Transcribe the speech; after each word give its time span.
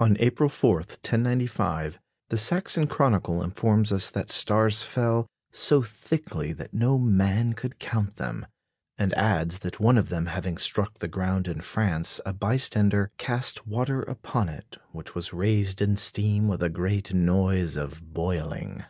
On 0.00 0.16
April 0.18 0.48
4, 0.48 0.78
1095, 0.78 2.00
the 2.28 2.36
Saxon 2.36 2.88
Chronicle 2.88 3.40
informs 3.40 3.92
us 3.92 4.10
that 4.10 4.28
stars 4.28 4.82
fell 4.82 5.28
"so 5.52 5.80
thickly 5.80 6.52
that 6.52 6.74
no 6.74 6.98
man 6.98 7.52
could 7.52 7.78
count 7.78 8.16
them," 8.16 8.48
and 8.98 9.14
adds 9.14 9.60
that 9.60 9.78
one 9.78 9.96
of 9.96 10.08
them 10.08 10.26
having 10.26 10.58
struck 10.58 10.94
the 10.98 11.06
ground 11.06 11.46
in 11.46 11.60
France, 11.60 12.20
a 12.26 12.32
bystander 12.32 13.12
"cast 13.16 13.64
water 13.64 14.02
upon 14.02 14.48
it, 14.48 14.78
which 14.90 15.14
was 15.14 15.32
raised 15.32 15.80
in 15.80 15.94
steam 15.94 16.48
with 16.48 16.60
a 16.60 16.68
great 16.68 17.14
noise 17.14 17.76
of 17.76 18.12
boiling." 18.12 18.82